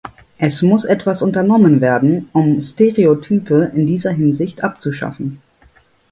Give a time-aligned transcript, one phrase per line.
[0.39, 5.39] Es muss etwas unternommen werden, um Stereotype in dieser Hinsicht abzuschaffen.